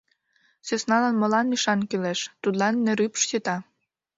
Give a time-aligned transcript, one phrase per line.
[0.67, 3.55] —Сӧсналан молан ӱшан кӱлеш, тудлан нерӱпш сита.